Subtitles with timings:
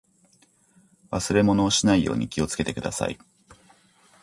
[1.11, 3.19] 忘れ物をしないように気をつけてください。